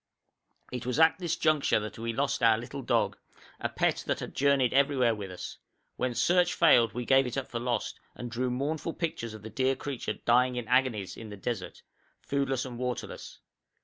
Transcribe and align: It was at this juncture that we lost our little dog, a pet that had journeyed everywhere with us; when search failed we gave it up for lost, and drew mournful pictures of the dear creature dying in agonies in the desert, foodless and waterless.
It 0.71 0.87
was 0.87 0.99
at 0.99 1.19
this 1.19 1.35
juncture 1.35 1.79
that 1.79 1.99
we 1.99 2.11
lost 2.11 2.41
our 2.41 2.57
little 2.57 2.81
dog, 2.81 3.19
a 3.59 3.69
pet 3.69 4.03
that 4.07 4.19
had 4.19 4.33
journeyed 4.33 4.73
everywhere 4.73 5.13
with 5.13 5.29
us; 5.29 5.59
when 5.95 6.15
search 6.15 6.55
failed 6.55 6.93
we 6.93 7.05
gave 7.05 7.27
it 7.27 7.37
up 7.37 7.45
for 7.51 7.59
lost, 7.59 7.99
and 8.15 8.31
drew 8.31 8.49
mournful 8.49 8.93
pictures 8.93 9.35
of 9.35 9.43
the 9.43 9.51
dear 9.51 9.75
creature 9.75 10.13
dying 10.13 10.55
in 10.55 10.67
agonies 10.67 11.15
in 11.15 11.29
the 11.29 11.37
desert, 11.37 11.83
foodless 12.19 12.65
and 12.65 12.79
waterless. 12.79 13.41